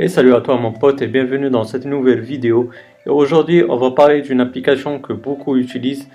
Et 0.00 0.06
salut 0.06 0.32
à 0.32 0.40
toi 0.40 0.56
mon 0.56 0.70
pote 0.70 1.02
et 1.02 1.08
bienvenue 1.08 1.50
dans 1.50 1.64
cette 1.64 1.84
nouvelle 1.84 2.20
vidéo. 2.20 2.70
Aujourd'hui 3.04 3.64
on 3.68 3.76
va 3.76 3.90
parler 3.90 4.22
d'une 4.22 4.40
application 4.40 5.00
que 5.00 5.12
beaucoup 5.12 5.56
utilisent 5.56 6.06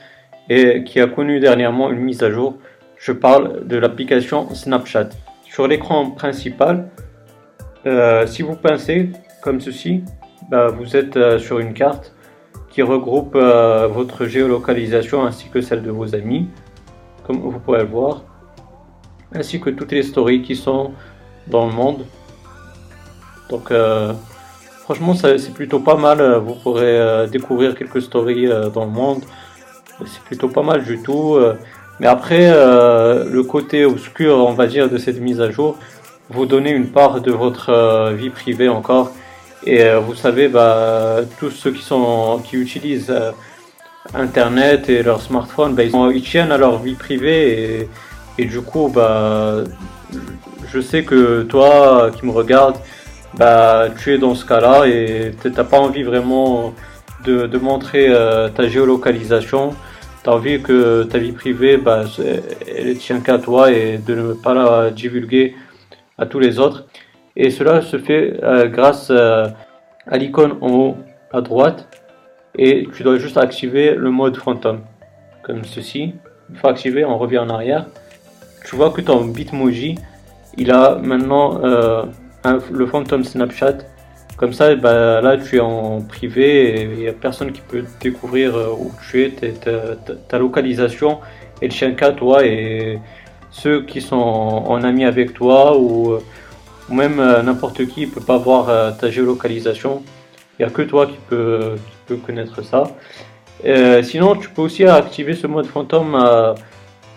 et 0.50 0.86
qui 0.86 1.02
a 1.02 1.08
connu 1.08 1.42
dernièrement 1.42 1.92
une 1.92 2.00
mise 2.00 2.24
à 2.24 2.32
jour. 2.32 2.56
Je 2.96 3.12
parle 3.12 3.68
de 3.68 3.76
l'application 3.76 4.56
Snapchat. 4.56 5.10
Sur 5.44 5.68
l'écran 5.68 6.12
principal, 6.12 6.92
euh, 7.86 8.26
si 8.26 8.42
vous 8.42 8.56
pensez 8.56 9.10
comme 9.42 9.60
ceci, 9.60 10.06
bah, 10.50 10.70
vous 10.70 10.96
êtes 10.96 11.18
euh, 11.18 11.38
sur 11.38 11.60
une 11.60 11.74
carte 11.74 12.16
qui 12.70 12.84
regroupe 12.84 13.36
euh, 13.36 13.88
votre 13.88 14.28
géolocalisation 14.28 15.26
ainsi 15.26 15.50
que 15.50 15.60
celle 15.60 15.84
de 15.84 15.92
vos 15.92 16.16
amis, 16.16 16.48
comme 17.28 17.42
vous 17.42 17.60
pouvez 17.60 17.80
le 17.80 17.88
voir, 17.88 18.24
ainsi 19.36 19.60
que 19.60 19.70
toutes 19.70 19.92
les 19.92 20.04
stories 20.04 20.42
qui 20.42 20.56
sont 20.56 20.94
dans 21.48 21.68
le 21.68 21.74
monde. 21.74 22.06
Donc 23.50 23.72
euh, 23.72 24.14
franchement 24.84 25.14
c'est 25.14 25.54
plutôt 25.54 25.80
pas 25.80 25.96
mal, 25.96 26.22
vous 26.46 26.56
pourrez 26.56 27.00
euh, 27.00 27.28
découvrir 27.28 27.76
quelques 27.76 28.02
stories 28.02 28.48
euh, 28.48 28.70
dans 28.70 28.86
le 28.86 28.92
monde, 28.92 29.24
c'est 30.06 30.22
plutôt 30.22 30.50
pas 30.50 30.64
mal 30.64 30.84
du 30.84 31.02
tout. 31.02 31.38
mais 32.00 32.08
après 32.08 32.48
le 32.50 33.42
côté 33.44 33.86
obscur 33.86 34.38
on 34.38 34.54
va 34.54 34.68
dire 34.68 34.90
de 34.90 34.98
cette 34.98 35.20
mise 35.20 35.40
à 35.42 35.52
jour, 35.52 35.78
vous 36.30 36.46
donnez 36.46 36.72
une 36.72 36.88
part 36.88 37.22
de 37.22 37.32
votre 37.32 38.12
vie 38.14 38.30
privée 38.30 38.70
encore. 38.70 39.12
Et 39.66 39.82
vous 39.96 40.16
savez, 40.16 40.50
bah, 40.50 41.22
tous 41.40 41.52
ceux 41.52 41.72
qui, 41.72 41.84
sont, 41.84 42.42
qui 42.44 42.58
utilisent 42.58 43.14
Internet 44.14 44.90
et 44.90 45.04
leur 45.04 45.22
smartphone, 45.22 45.74
bah, 45.74 45.84
ils, 45.84 46.22
tiennent 46.22 46.52
à 46.52 46.58
leur 46.58 46.80
vie 46.80 46.96
privée 46.96 47.88
et, 48.38 48.46
du 48.46 48.62
coup, 48.62 48.92
bah, 48.94 49.64
je 50.72 50.80
sais 50.82 51.04
que 51.04 51.44
toi 51.44 52.12
qui 52.12 52.26
me 52.26 52.32
regardes, 52.32 52.78
bah, 53.38 53.88
tu 53.98 54.14
es 54.14 54.18
dans 54.18 54.36
ce 54.36 54.46
cas-là 54.46 54.86
et 54.86 55.32
tu 55.42 55.50
n'as 55.50 55.64
pas 55.64 55.80
envie 55.80 56.04
vraiment 56.04 56.74
de, 57.26 57.48
de 57.48 57.58
montrer 57.58 58.08
euh, 58.10 58.50
ta 58.50 58.68
géolocalisation. 58.68 59.74
Tu 60.24 60.30
as 60.30 60.34
envie 60.34 60.62
que 60.62 61.04
ta 61.04 61.18
vie 61.18 61.32
privée, 61.32 61.78
bah, 61.78 62.04
elle 62.68 62.98
tient 62.98 63.20
qu'à 63.22 63.40
toi 63.40 63.72
et 63.72 63.98
de 63.98 64.16
ne 64.16 64.34
pas 64.34 64.54
la 64.54 64.92
divulguer 64.92 65.56
à 66.18 66.26
tous 66.26 66.40
les 66.40 66.60
autres. 66.60 66.86
Et 67.36 67.50
cela 67.50 67.82
se 67.82 67.98
fait 67.98 68.40
euh, 68.44 68.68
grâce 68.68 69.08
euh, 69.10 69.48
à 70.08 70.18
l'icône 70.18 70.58
en 70.62 70.72
haut 70.72 70.98
à 71.32 71.42
droite 71.42 71.88
et 72.56 72.88
tu 72.94 73.02
dois 73.02 73.18
juste 73.18 73.38
activer 73.38 73.96
le 73.96 74.12
mode 74.12 74.38
fantôme 74.38 74.82
comme 75.42 75.64
ceci. 75.66 76.14
Une 76.50 76.56
fois 76.56 76.70
activé, 76.70 77.04
on 77.04 77.18
revient 77.18 77.40
en 77.40 77.50
arrière. 77.50 77.88
Tu 78.66 78.76
vois 78.76 78.92
que 78.92 79.02
ton 79.02 79.26
Bitmoji, 79.26 79.96
il 80.58 80.72
a 80.72 80.96
maintenant 81.02 81.60
le 82.72 82.86
fantôme 82.86 83.24
Snapchat. 83.24 83.78
Comme 84.38 84.54
ça, 84.54 84.76
bah, 84.76 85.22
là, 85.22 85.38
tu 85.38 85.58
es 85.58 85.60
en 85.60 86.02
privé 86.02 86.82
et 86.82 86.84
il 86.84 87.00
n'y 87.00 87.08
a 87.08 87.14
personne 87.14 87.52
qui 87.52 87.62
peut 87.62 87.84
découvrir 88.02 88.56
euh, 88.56 88.72
où 88.78 88.92
tu 89.10 89.24
es, 89.24 89.32
ta, 89.32 90.40
localisation 90.40 91.20
et 91.62 91.68
le 91.68 91.74
chien 91.74 91.94
toi 91.94 92.44
et 92.46 93.00
ceux 93.52 93.84
qui 93.84 94.02
sont 94.02 94.16
en, 94.16 94.84
ami 94.84 95.06
avec 95.06 95.34
toi 95.34 95.78
ou, 95.78 96.18
même 96.90 97.20
euh, 97.20 97.44
n'importe 97.44 97.86
qui 97.86 98.08
ne 98.08 98.12
peut 98.12 98.22
pas 98.22 98.38
voir 98.38 98.70
euh, 98.70 98.92
ta 98.92 99.12
géolocalisation. 99.12 100.04
Il 100.58 100.66
n'y 100.66 100.72
a 100.72 100.74
que 100.74 100.82
toi 100.82 101.06
qui 101.06 101.18
peut 101.30 101.78
connaître 102.26 102.64
ça. 102.64 102.84
sinon, 104.04 104.36
tu 104.36 104.50
peux 104.50 104.64
aussi 104.64 104.86
activer 104.86 105.34
ce 105.36 105.48
mode 105.48 105.68
fantôme 105.68 106.16
à, 106.16 106.56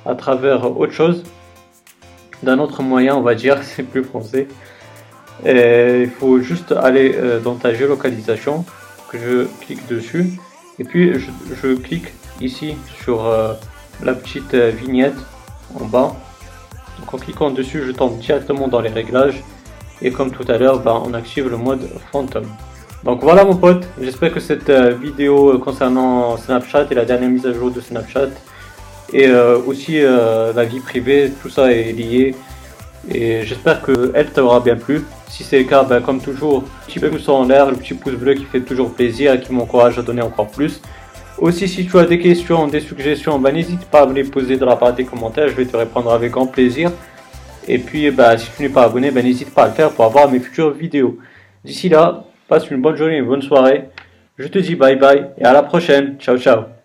à 0.04 0.14
travers 0.14 0.78
autre 0.78 0.92
chose, 0.92 1.24
d'un 2.42 2.58
autre 2.58 2.82
moyen, 2.82 3.16
on 3.16 3.22
va 3.22 3.34
dire, 3.34 3.58
c'est 3.62 3.82
plus 3.82 4.04
français 4.04 4.46
il 5.44 6.10
faut 6.10 6.40
juste 6.40 6.72
aller 6.72 7.14
euh, 7.14 7.40
dans 7.40 7.54
ta 7.54 7.74
géolocalisation, 7.74 8.64
que 9.08 9.18
je 9.18 9.46
clique 9.64 9.86
dessus, 9.86 10.32
et 10.78 10.84
puis 10.84 11.12
je, 11.14 11.74
clique 11.74 12.12
ici 12.40 12.76
sur 13.02 13.26
euh, 13.26 13.52
la 14.02 14.14
petite 14.14 14.54
euh, 14.54 14.70
vignette 14.70 15.16
en 15.78 15.84
bas. 15.84 16.16
Donc 16.98 17.14
en 17.14 17.18
cliquant 17.18 17.50
dessus, 17.50 17.82
je 17.86 17.92
tombe 17.92 18.18
directement 18.18 18.68
dans 18.68 18.80
les 18.80 18.88
réglages, 18.88 19.42
et 20.02 20.10
comme 20.10 20.30
tout 20.30 20.44
à 20.48 20.58
l'heure, 20.58 20.80
ben, 20.80 21.02
on 21.04 21.14
active 21.14 21.48
le 21.48 21.56
mode 21.56 21.88
fantôme. 22.10 22.48
Donc 23.04 23.22
voilà 23.22 23.44
mon 23.44 23.56
pote, 23.56 23.86
j'espère 24.00 24.32
que 24.32 24.40
cette 24.40 24.70
vidéo 24.70 25.58
concernant 25.58 26.36
Snapchat 26.38 26.86
et 26.90 26.94
la 26.94 27.04
dernière 27.04 27.28
mise 27.28 27.46
à 27.46 27.52
jour 27.52 27.70
de 27.70 27.80
Snapchat 27.80 28.30
et 29.12 29.30
aussi 29.30 30.00
la 30.00 30.64
vie 30.64 30.80
privée, 30.80 31.30
tout 31.40 31.48
ça 31.48 31.70
est 31.70 31.92
lié 31.92 32.34
et 33.08 33.44
j'espère 33.44 33.82
qu'elle 33.82 34.30
t'aura 34.32 34.60
bien 34.60 34.76
plu. 34.76 35.04
Si 35.28 35.44
c'est 35.44 35.58
le 35.58 35.64
cas, 35.64 35.82
ben, 35.82 36.00
comme 36.00 36.20
toujours, 36.20 36.64
petit 36.86 36.98
pouce 36.98 37.28
en 37.28 37.44
l'air, 37.44 37.70
le 37.70 37.76
petit 37.76 37.94
pouce 37.94 38.14
bleu 38.14 38.34
qui 38.34 38.44
fait 38.44 38.60
toujours 38.60 38.92
plaisir 38.92 39.34
et 39.34 39.40
qui 39.40 39.52
m'encourage 39.52 39.98
à 39.98 40.02
donner 40.02 40.22
encore 40.22 40.48
plus. 40.48 40.80
Aussi, 41.38 41.68
si 41.68 41.86
tu 41.86 41.98
as 41.98 42.06
des 42.06 42.18
questions, 42.18 42.66
des 42.66 42.80
suggestions, 42.80 43.38
ben, 43.38 43.52
n'hésite 43.52 43.84
pas 43.86 44.02
à 44.02 44.06
me 44.06 44.14
les 44.14 44.24
poser 44.24 44.56
dans 44.56 44.66
la 44.66 44.76
partie 44.76 45.02
des 45.02 45.04
commentaires, 45.04 45.48
je 45.48 45.54
vais 45.54 45.66
te 45.66 45.76
répondre 45.76 46.10
avec 46.12 46.32
grand 46.32 46.46
plaisir. 46.46 46.90
Et 47.68 47.78
puis, 47.78 48.10
ben, 48.10 48.38
si 48.38 48.48
tu 48.56 48.62
n'es 48.62 48.68
pas 48.68 48.84
abonné, 48.84 49.10
ben, 49.10 49.24
n'hésite 49.24 49.52
pas 49.52 49.64
à 49.64 49.68
le 49.68 49.74
faire 49.74 49.90
pour 49.90 50.04
avoir 50.04 50.30
mes 50.30 50.38
futures 50.38 50.70
vidéos. 50.70 51.18
D'ici 51.64 51.88
là, 51.88 52.24
passe 52.48 52.70
une 52.70 52.80
bonne 52.80 52.96
journée, 52.96 53.18
une 53.18 53.26
bonne 53.26 53.42
soirée. 53.42 53.88
Je 54.38 54.48
te 54.48 54.58
dis 54.58 54.76
bye 54.76 54.96
bye 54.96 55.30
et 55.38 55.44
à 55.44 55.52
la 55.52 55.62
prochaine. 55.62 56.16
Ciao, 56.18 56.38
ciao. 56.38 56.75